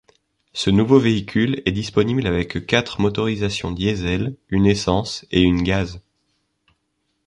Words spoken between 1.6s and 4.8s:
est disponible avec quatre motorisations Diesel, une